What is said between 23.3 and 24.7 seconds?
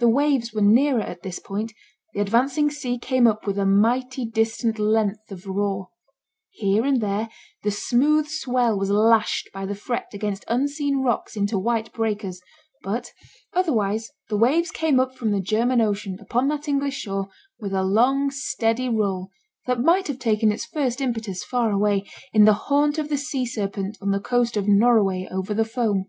serpent on the coast of